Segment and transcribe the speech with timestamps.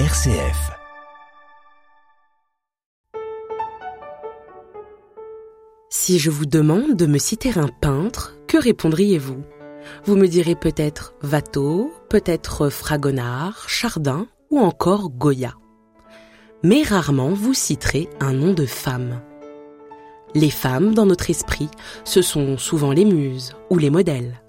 [0.00, 0.72] RCF.
[5.88, 9.44] Si je vous demande de me citer un peintre, que répondriez-vous?
[10.04, 15.54] Vous me direz peut-être Watteau, peut-être Fragonard, Chardin ou encore Goya.
[16.64, 19.22] Mais rarement vous citerez un nom de femme.
[20.34, 21.68] Les femmes, dans notre esprit,
[22.02, 24.43] ce sont souvent les muses ou les modèles.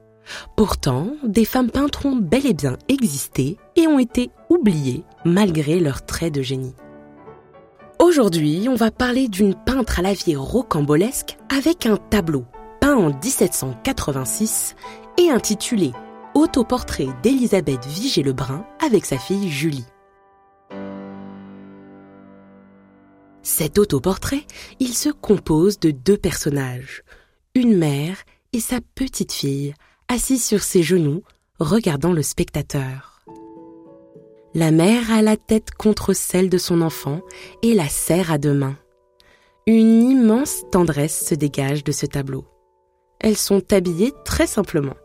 [0.56, 6.06] Pourtant, des femmes peintres ont bel et bien existé et ont été oubliées malgré leurs
[6.06, 6.76] traits de génie.
[8.00, 12.46] Aujourd'hui, on va parler d'une peintre à la vie rocambolesque avec un tableau
[12.82, 14.76] peint en 1786
[15.18, 15.92] et intitulé
[16.34, 19.86] Autoportrait d'Élisabeth Vigée-Lebrun avec sa fille Julie.
[23.42, 24.46] Cet autoportrait,
[24.80, 27.04] il se compose de deux personnages,
[27.54, 28.18] une mère
[28.52, 29.74] et sa petite fille,
[30.08, 31.24] assise sur ses genoux,
[31.60, 33.24] regardant le spectateur.
[34.54, 37.22] La mère a la tête contre celle de son enfant
[37.62, 38.78] et la serre à deux mains.
[39.68, 42.46] Une immense tendresse se dégage de ce tableau.
[43.20, 44.96] Elles sont habillées très simplement.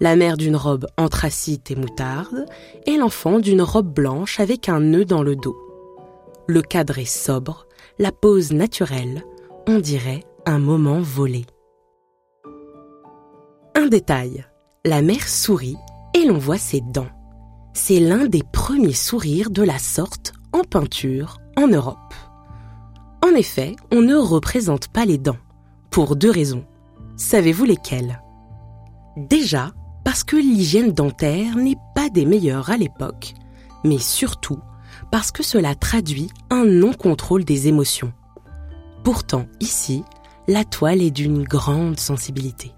[0.00, 2.46] La mère d'une robe anthracite et moutarde
[2.86, 5.56] et l'enfant d'une robe blanche avec un nœud dans le dos.
[6.46, 7.66] Le cadre est sobre,
[7.98, 9.24] la pose naturelle,
[9.66, 11.46] on dirait un moment volé.
[13.82, 14.44] Un détail,
[14.84, 15.76] la mère sourit
[16.14, 17.08] et l'on voit ses dents.
[17.74, 22.14] C'est l'un des premiers sourires de la sorte en peinture en Europe.
[23.24, 25.38] En effet, on ne représente pas les dents,
[25.90, 26.64] pour deux raisons.
[27.16, 28.22] Savez-vous lesquelles?
[29.16, 29.72] Déjà,
[30.04, 33.34] parce que l'hygiène dentaire n'est pas des meilleures à l'époque,
[33.82, 34.60] mais surtout
[35.10, 38.12] parce que cela traduit un non-contrôle des émotions.
[39.02, 40.04] Pourtant, ici,
[40.46, 42.76] la toile est d'une grande sensibilité.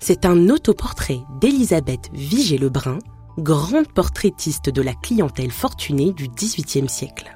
[0.00, 2.98] C'est un autoportrait d'Elisabeth Vigée-Lebrun,
[3.38, 7.34] grande portraitiste de la clientèle fortunée du XVIIIe siècle.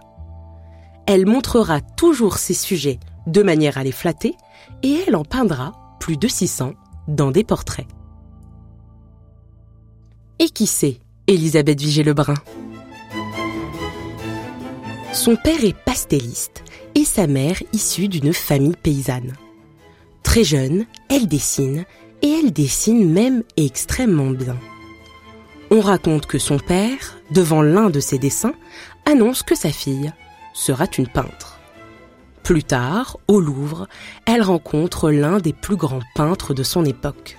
[1.07, 4.37] Elle montrera toujours ses sujets de manière à les flatter
[4.83, 6.75] et elle en peindra plus de 600
[7.09, 7.87] dans des portraits.
[10.39, 12.35] Et qui c'est, Elisabeth Vigée-Lebrun?
[15.13, 16.65] Son père est pastelliste
[16.95, 19.35] et sa mère issue d'une famille paysanne.
[20.23, 21.85] Très jeune, elle dessine
[22.23, 24.57] et elle dessine même extrêmement bien.
[25.71, 28.55] On raconte que son père, devant l'un de ses dessins,
[29.07, 30.13] annonce que sa fille
[30.55, 31.59] sera une peintre.
[32.43, 33.89] Plus tard, au Louvre,
[34.27, 37.39] elle rencontre l'un des plus grands peintres de son époque,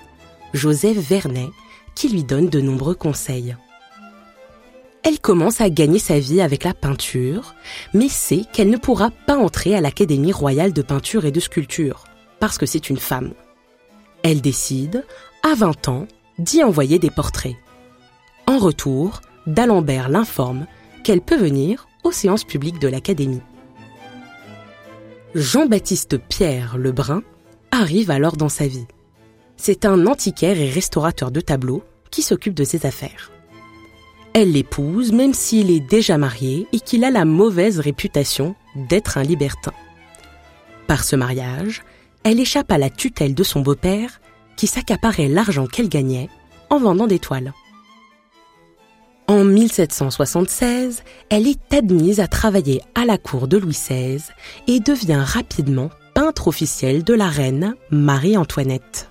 [0.54, 1.50] Joseph Vernet,
[1.96, 3.56] qui lui donne de nombreux conseils.
[5.04, 7.54] Elle commence à gagner sa vie avec la peinture,
[7.94, 12.06] mais sait qu'elle ne pourra pas entrer à l'Académie royale de peinture et de sculpture,
[12.40, 13.34] parce que c'est une femme
[14.24, 15.06] elle décide,
[15.44, 16.08] à 20 ans,
[16.40, 17.56] d'y envoyer des portraits.
[18.48, 20.66] En retour, d'Alembert l'informe
[21.04, 23.42] qu'elle peut venir aux séances publiques de l'Académie.
[25.36, 27.24] Jean-Baptiste Pierre Lebrun
[27.72, 28.88] arrive alors dans sa vie.
[29.58, 33.32] C'est un antiquaire et restaurateur de tableaux qui s'occupe de ses affaires.
[34.34, 39.24] Elle l'épouse même s'il est déjà marié et qu'il a la mauvaise réputation d'être un
[39.24, 39.74] libertin.
[40.88, 41.84] Par ce mariage,
[42.24, 44.22] elle échappe à la tutelle de son beau-père
[44.56, 46.30] qui s'accaparait l'argent qu'elle gagnait
[46.70, 47.54] en vendant des toiles.
[49.28, 54.22] En 1776, elle est admise à travailler à la cour de Louis XVI
[54.68, 59.10] et devient rapidement peintre officielle de la reine Marie-Antoinette.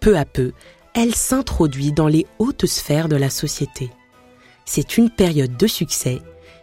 [0.00, 0.52] Peu à peu,
[0.94, 3.90] elle s'introduit dans les hautes sphères de la société.
[4.64, 6.20] C'est une période de succès,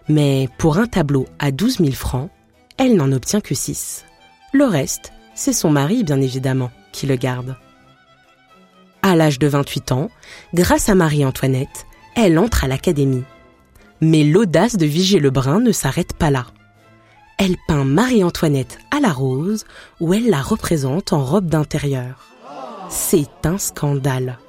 [0.10, 2.30] mais pour un tableau à 12 000 francs,
[2.78, 4.06] elle n'en obtient que 6.
[4.54, 7.56] Le reste c'est son mari, bien évidemment, qui le garde.
[9.02, 10.10] À l'âge de 28 ans,
[10.54, 11.86] grâce à Marie-Antoinette,
[12.16, 13.24] elle entre à l'académie.
[14.02, 16.48] Mais l'audace de Vigée Lebrun ne s'arrête pas là.
[17.38, 19.66] Elle peint Marie-Antoinette à la rose,
[20.00, 22.28] où elle la représente en robe d'intérieur.
[22.90, 24.40] C'est un scandale.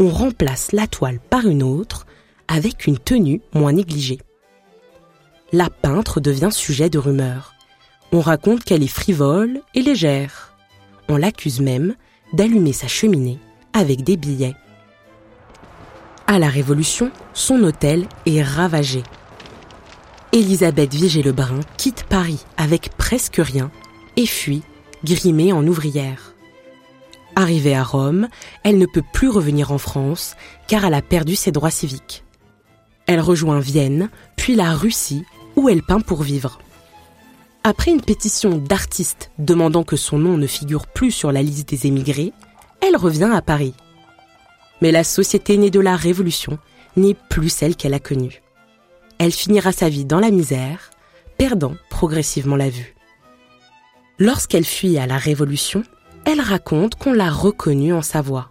[0.00, 2.06] On remplace la toile par une autre,
[2.48, 4.18] avec une tenue moins négligée.
[5.52, 7.53] La peintre devient sujet de rumeurs.
[8.14, 10.54] On raconte qu'elle est frivole et légère.
[11.08, 11.96] On l'accuse même
[12.32, 13.40] d'allumer sa cheminée
[13.72, 14.54] avec des billets.
[16.28, 19.02] À la Révolution, son hôtel est ravagé.
[20.30, 23.72] Élisabeth Vigée-Lebrun quitte Paris avec presque rien
[24.16, 24.62] et fuit,
[25.02, 26.34] grimée en ouvrière.
[27.34, 28.28] Arrivée à Rome,
[28.62, 30.36] elle ne peut plus revenir en France
[30.68, 32.22] car elle a perdu ses droits civiques.
[33.08, 35.24] Elle rejoint Vienne, puis la Russie,
[35.56, 36.60] où elle peint pour vivre.
[37.66, 41.86] Après une pétition d'artistes demandant que son nom ne figure plus sur la liste des
[41.86, 42.34] émigrés,
[42.82, 43.72] elle revient à Paris.
[44.82, 46.58] Mais la société née de la Révolution
[46.96, 48.42] n'est plus celle qu'elle a connue.
[49.18, 50.90] elle finira sa vie dans la misère,
[51.38, 52.94] perdant progressivement la vue.
[54.18, 55.84] Lorsqu'elle fuit à la Révolution,
[56.26, 58.50] elle raconte qu'on l'a reconnue en sa voix.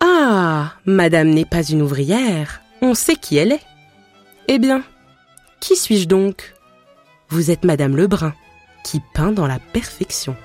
[0.00, 3.62] Ah, madame n'est pas une ouvrière, on sait qui elle est.
[4.48, 4.82] Eh bien,
[5.60, 6.55] qui suis-je donc?
[7.28, 8.34] Vous êtes madame Lebrun,
[8.84, 10.36] qui peint dans la perfection.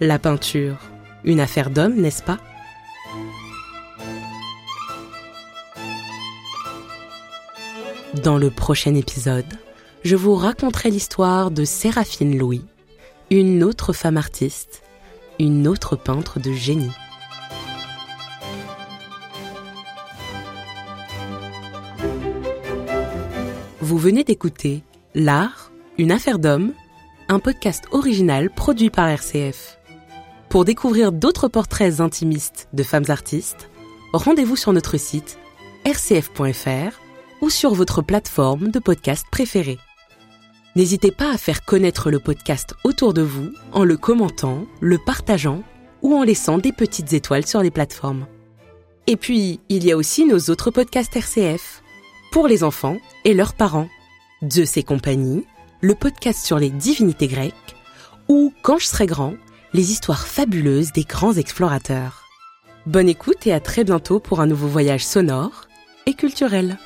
[0.00, 0.78] La peinture,
[1.22, 2.38] une affaire d'homme, n'est-ce pas?
[8.22, 9.44] Dans le prochain épisode,
[10.02, 12.64] je vous raconterai l'histoire de Séraphine Louis,
[13.30, 14.82] une autre femme artiste,
[15.38, 16.92] une autre peintre de génie.
[23.80, 24.82] Vous venez d'écouter
[25.16, 26.72] L'art, une affaire d'homme,
[27.28, 29.78] un podcast original produit par RCF.
[30.48, 33.70] Pour découvrir d'autres portraits intimistes de femmes artistes,
[34.12, 35.38] rendez-vous sur notre site
[35.86, 36.98] rcf.fr
[37.42, 39.78] ou sur votre plateforme de podcast préférée.
[40.74, 45.62] N'hésitez pas à faire connaître le podcast autour de vous en le commentant, le partageant
[46.02, 48.26] ou en laissant des petites étoiles sur les plateformes.
[49.06, 51.84] Et puis, il y a aussi nos autres podcasts RCF,
[52.32, 53.88] pour les enfants et leurs parents.
[54.50, 55.46] Zeus et compagnie,
[55.80, 57.54] le podcast sur les divinités grecques,
[58.28, 59.34] ou Quand je serai grand,
[59.72, 62.24] les histoires fabuleuses des grands explorateurs.
[62.86, 65.68] Bonne écoute et à très bientôt pour un nouveau voyage sonore
[66.06, 66.78] et culturel.